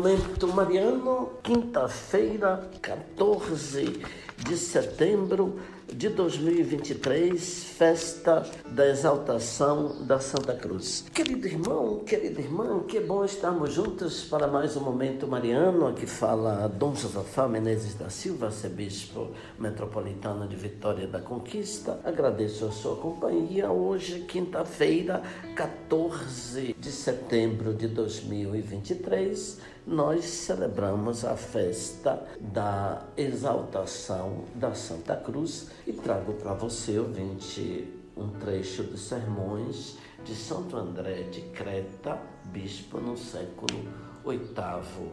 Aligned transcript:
Momento 0.00 0.48
Mariano, 0.48 1.28
quinta-feira, 1.42 2.70
14 2.80 4.00
de 4.50 4.56
setembro 4.56 5.60
de 5.86 6.08
2023, 6.08 7.64
festa 7.78 8.44
da 8.66 8.88
exaltação 8.88 10.04
da 10.04 10.18
Santa 10.18 10.54
Cruz. 10.54 11.04
Querido 11.14 11.46
irmão, 11.46 12.00
querida 12.00 12.40
irmã, 12.40 12.82
que 12.82 12.98
bom 12.98 13.24
estarmos 13.24 13.72
juntos 13.72 14.24
para 14.24 14.48
mais 14.48 14.76
um 14.76 14.80
momento 14.80 15.28
mariano. 15.28 15.86
Aqui 15.86 16.04
fala 16.04 16.66
Dom 16.66 16.96
Josafá 16.96 17.46
Menezes 17.46 17.94
da 17.94 18.10
Silva, 18.10 18.46
arcebispo 18.46 19.28
metropolitano 19.56 20.48
de 20.48 20.56
Vitória 20.56 21.06
da 21.06 21.20
Conquista. 21.20 22.00
Agradeço 22.04 22.64
a 22.66 22.72
sua 22.72 22.96
companhia 22.96 23.70
hoje, 23.70 24.24
quinta-feira, 24.26 25.22
14 25.54 26.74
de 26.76 26.90
setembro 26.90 27.72
de 27.72 27.86
2023 27.86 29.70
nós 29.86 30.24
celebramos 30.24 31.24
a 31.24 31.36
festa 31.36 32.22
da 32.40 33.02
exaltação 33.16 34.39
da 34.54 34.74
Santa 34.74 35.16
Cruz 35.16 35.68
e 35.86 35.92
trago 35.92 36.34
para 36.34 36.54
você, 36.54 36.98
ouvinte, 36.98 37.92
um 38.16 38.28
trecho 38.38 38.82
dos 38.82 39.00
sermões 39.00 39.96
de 40.24 40.34
Santo 40.34 40.76
André 40.76 41.22
de 41.24 41.42
Creta, 41.52 42.20
bispo 42.46 42.98
no 42.98 43.16
século 43.16 43.88
VIII. 44.24 45.10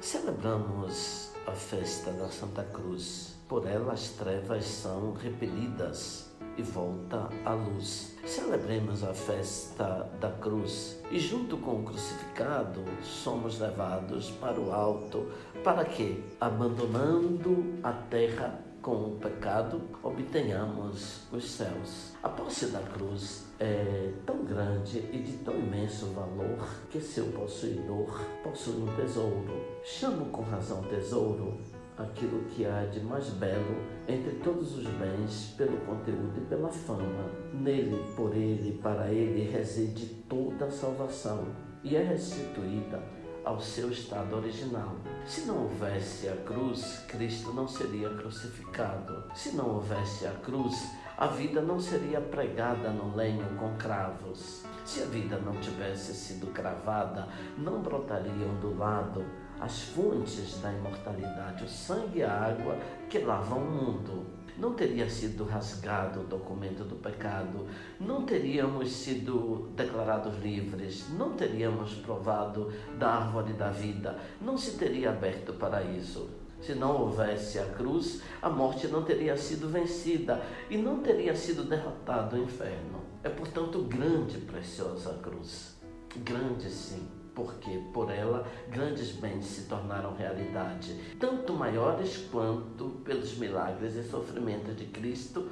Celebramos 0.00 1.30
a 1.46 1.52
festa 1.52 2.12
da 2.12 2.28
Santa 2.28 2.62
Cruz. 2.64 3.34
Por 3.48 3.66
ela 3.66 3.92
as 3.92 4.10
trevas 4.10 4.64
são 4.64 5.12
repelidas 5.12 6.30
e 6.56 6.62
volta 6.62 7.28
à 7.44 7.54
luz. 7.54 8.16
Celebremos 8.24 9.04
a 9.04 9.12
festa 9.12 10.10
da 10.20 10.30
cruz 10.30 11.00
e, 11.10 11.18
junto 11.18 11.56
com 11.58 11.80
o 11.80 11.82
crucificado, 11.84 12.82
somos 13.02 13.58
levados 13.58 14.30
para 14.30 14.60
o 14.60 14.72
alto, 14.72 15.30
para 15.62 15.84
que, 15.84 16.22
abandonando 16.40 17.78
a 17.82 17.92
terra 17.92 18.60
com 18.84 18.96
o 18.96 19.16
pecado, 19.18 19.80
obtenhamos 20.02 21.22
os 21.32 21.50
céus. 21.50 22.12
A 22.22 22.28
posse 22.28 22.66
da 22.66 22.80
cruz 22.80 23.46
é 23.58 24.12
tão 24.26 24.44
grande 24.44 24.98
e 25.10 25.18
de 25.18 25.38
tão 25.38 25.54
imenso 25.54 26.06
valor 26.08 26.68
que 26.90 27.00
seu 27.00 27.24
possuidor 27.28 28.20
possui 28.42 28.82
um 28.82 28.94
tesouro. 28.94 29.64
Chamo 29.82 30.26
com 30.26 30.42
razão 30.42 30.82
tesouro 30.82 31.58
aquilo 31.96 32.44
que 32.44 32.66
há 32.66 32.84
de 32.86 33.00
mais 33.00 33.30
belo 33.30 33.76
entre 34.08 34.32
todos 34.36 34.76
os 34.76 34.86
bens, 34.86 35.54
pelo 35.56 35.76
conteúdo 35.78 36.38
e 36.38 36.46
pela 36.46 36.68
fama. 36.68 37.30
Nele, 37.52 38.04
por 38.16 38.34
ele, 38.34 38.78
para 38.82 39.10
ele 39.10 39.50
reside 39.50 40.06
toda 40.28 40.66
a 40.66 40.70
salvação 40.70 41.46
e 41.82 41.96
é 41.96 42.02
restituída 42.02 43.02
ao 43.44 43.60
seu 43.60 43.90
estado 43.90 44.36
original. 44.36 44.96
Se 45.26 45.42
não 45.42 45.64
houvesse 45.64 46.28
a 46.28 46.36
cruz, 46.36 47.04
Cristo 47.08 47.52
não 47.52 47.68
seria 47.68 48.08
crucificado. 48.10 49.24
Se 49.34 49.54
não 49.54 49.74
houvesse 49.74 50.26
a 50.26 50.32
cruz, 50.32 50.90
a 51.16 51.26
vida 51.26 51.60
não 51.60 51.78
seria 51.78 52.20
pregada 52.20 52.90
no 52.90 53.14
lenho 53.14 53.46
com 53.56 53.76
cravos. 53.76 54.64
Se 54.84 55.02
a 55.02 55.06
vida 55.06 55.38
não 55.38 55.54
tivesse 55.60 56.14
sido 56.14 56.52
cravada, 56.52 57.28
não 57.56 57.82
brotariam 57.82 58.58
do 58.60 58.76
lado 58.76 59.24
as 59.60 59.82
fontes 59.82 60.60
da 60.60 60.72
imortalidade, 60.72 61.64
o 61.64 61.68
sangue 61.68 62.18
e 62.18 62.22
a 62.22 62.32
água 62.32 62.76
que 63.08 63.18
lavam 63.18 63.58
o 63.58 63.70
mundo. 63.70 64.26
Não 64.56 64.74
teria 64.74 65.10
sido 65.10 65.44
rasgado 65.44 66.20
o 66.20 66.24
documento 66.24 66.84
do 66.84 66.94
pecado, 66.94 67.66
não 67.98 68.24
teríamos 68.24 68.92
sido 68.92 69.68
declarados 69.74 70.38
livres, 70.40 71.08
não 71.10 71.32
teríamos 71.32 71.94
provado 71.94 72.72
da 72.96 73.08
árvore 73.08 73.52
da 73.52 73.70
vida, 73.70 74.16
não 74.40 74.56
se 74.56 74.76
teria 74.76 75.10
aberto 75.10 75.50
o 75.50 75.54
paraíso. 75.54 76.30
Se 76.60 76.72
não 76.74 76.96
houvesse 77.00 77.58
a 77.58 77.66
cruz, 77.66 78.22
a 78.40 78.48
morte 78.48 78.86
não 78.86 79.02
teria 79.02 79.36
sido 79.36 79.68
vencida 79.68 80.40
e 80.70 80.78
não 80.78 81.00
teria 81.00 81.34
sido 81.34 81.64
derrotado 81.64 82.36
o 82.36 82.42
inferno. 82.42 83.02
É, 83.24 83.28
portanto, 83.28 83.82
grande 83.82 84.38
e 84.38 84.40
preciosa 84.40 85.10
a 85.10 85.14
cruz. 85.14 85.76
Grande, 86.24 86.70
sim 86.70 87.23
porque 87.34 87.80
por 87.92 88.10
ela 88.10 88.46
grandes 88.70 89.12
bens 89.12 89.44
se 89.46 89.62
tornaram 89.62 90.14
realidade, 90.14 90.94
tanto 91.18 91.52
maiores 91.52 92.16
quanto 92.30 92.90
pelos 93.04 93.36
milagres 93.36 93.96
e 93.96 94.04
sofrimentos 94.04 94.76
de 94.76 94.86
Cristo, 94.86 95.48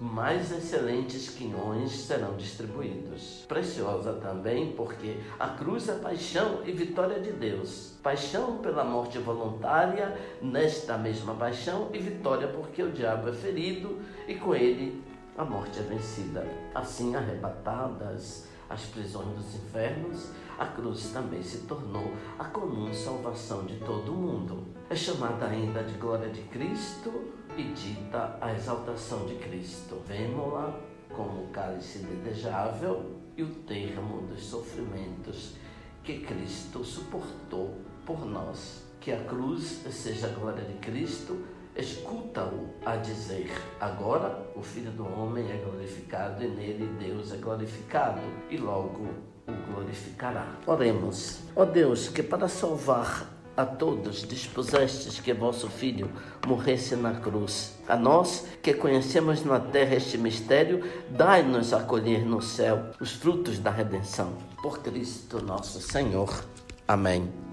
mais 0.00 0.52
excelentes 0.52 1.30
quinhões 1.30 1.90
serão 1.90 2.36
distribuídos. 2.36 3.44
Preciosa 3.48 4.12
também 4.14 4.72
porque 4.72 5.16
a 5.38 5.48
cruz 5.48 5.88
é 5.88 5.94
paixão 5.94 6.60
e 6.66 6.72
vitória 6.72 7.18
de 7.18 7.32
Deus. 7.32 7.94
Paixão 8.02 8.58
pela 8.58 8.84
morte 8.84 9.18
voluntária, 9.18 10.14
nesta 10.42 10.98
mesma 10.98 11.34
paixão, 11.34 11.88
e 11.94 11.98
vitória 11.98 12.48
porque 12.48 12.82
o 12.82 12.92
diabo 12.92 13.30
é 13.30 13.32
ferido 13.32 13.98
e 14.28 14.34
com 14.34 14.54
ele 14.54 15.02
a 15.36 15.44
morte 15.44 15.78
é 15.78 15.82
vencida. 15.82 16.46
Assim 16.74 17.14
arrebatadas 17.14 18.46
as 18.68 18.82
prisões 18.86 19.28
dos 19.36 19.54
infernos, 19.54 20.30
a 20.58 20.66
cruz 20.66 21.10
também 21.12 21.42
se 21.42 21.58
tornou 21.66 22.12
a 22.38 22.44
comum 22.44 22.92
salvação 22.92 23.64
de 23.64 23.76
todo 23.78 24.12
o 24.12 24.16
mundo. 24.16 24.64
É 24.88 24.94
chamada 24.94 25.46
ainda 25.46 25.82
de 25.82 25.94
glória 25.98 26.28
de 26.28 26.42
Cristo 26.42 27.32
e 27.56 27.62
dita 27.72 28.38
a 28.40 28.52
exaltação 28.52 29.26
de 29.26 29.36
Cristo. 29.36 30.00
Vemo-la 30.06 30.78
como 31.14 31.48
cálice 31.48 31.98
desejável 31.98 33.16
e 33.36 33.42
o 33.42 33.54
termo 33.66 34.26
dos 34.26 34.44
sofrimentos 34.44 35.54
que 36.02 36.20
Cristo 36.20 36.84
suportou 36.84 37.80
por 38.04 38.24
nós. 38.24 38.84
Que 39.00 39.12
a 39.12 39.24
cruz 39.24 39.82
seja 39.90 40.26
a 40.26 40.30
glória 40.30 40.64
de 40.64 40.74
Cristo 40.74 41.44
escuta-o 41.76 42.70
a 42.84 42.96
dizer: 42.96 43.50
Agora 43.80 44.46
o 44.54 44.62
Filho 44.62 44.90
do 44.90 45.04
Homem 45.04 45.50
é 45.50 45.56
glorificado 45.56 46.42
e 46.44 46.48
nele 46.48 46.86
Deus 46.98 47.32
é 47.32 47.36
glorificado, 47.36 48.20
e 48.50 48.56
logo 48.56 49.08
o 49.46 49.72
glorificará. 49.72 50.46
Oremos. 50.66 51.40
Ó 51.54 51.64
Deus, 51.64 52.08
que 52.08 52.22
para 52.22 52.48
salvar 52.48 53.36
a 53.56 53.64
todos 53.64 54.22
dispusestes 54.22 55.18
que 55.18 55.32
vosso 55.32 55.68
Filho 55.68 56.10
morresse 56.46 56.94
na 56.94 57.14
cruz. 57.14 57.74
A 57.88 57.96
nós 57.96 58.46
que 58.62 58.74
conhecemos 58.74 59.44
na 59.44 59.58
terra 59.58 59.94
este 59.94 60.18
mistério, 60.18 60.84
dai-nos 61.10 61.72
acolher 61.72 62.24
no 62.24 62.42
céu 62.42 62.90
os 63.00 63.12
frutos 63.12 63.58
da 63.58 63.70
redenção. 63.70 64.34
Por 64.62 64.80
Cristo 64.80 65.42
nosso 65.42 65.80
Senhor. 65.80 66.44
Amém. 66.86 67.45